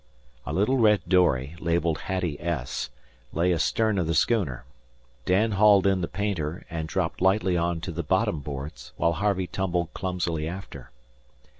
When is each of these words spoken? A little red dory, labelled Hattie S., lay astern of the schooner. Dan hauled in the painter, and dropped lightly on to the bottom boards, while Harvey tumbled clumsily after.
A 0.47 0.51
little 0.51 0.77
red 0.79 1.01
dory, 1.07 1.55
labelled 1.59 1.99
Hattie 2.05 2.39
S., 2.41 2.89
lay 3.33 3.53
astern 3.53 3.99
of 3.99 4.07
the 4.07 4.15
schooner. 4.15 4.65
Dan 5.27 5.51
hauled 5.51 5.85
in 5.85 6.01
the 6.01 6.07
painter, 6.07 6.65
and 6.71 6.87
dropped 6.87 7.21
lightly 7.21 7.55
on 7.55 7.81
to 7.81 7.91
the 7.91 8.01
bottom 8.01 8.39
boards, 8.39 8.93
while 8.97 9.13
Harvey 9.13 9.45
tumbled 9.45 9.93
clumsily 9.93 10.47
after. 10.47 10.89